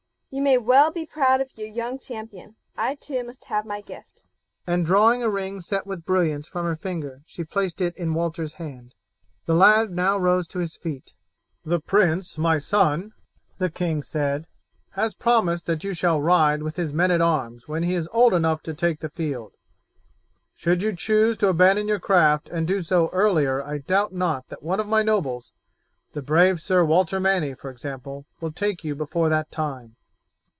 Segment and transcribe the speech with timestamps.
[0.33, 2.55] "You may well be proud of your young champion.
[2.77, 4.23] I too must have my gift,"
[4.65, 8.53] and drawing a ring set with brilliants from her finger she placed it in Walter's
[8.53, 8.95] hand.
[9.45, 11.11] The lad now rose to his feet.
[11.65, 13.11] "The prince my son,"
[13.57, 14.47] the king said,
[14.91, 18.33] "has promised that you shall ride with his men at arms when he is old
[18.33, 19.51] enough to take the field.
[20.55, 24.63] Should you choose to abandon your craft and do so earlier I doubt not that
[24.63, 25.51] one of my nobles,
[26.13, 29.97] the brave Sir Walter Manny, for example, will take you before that time."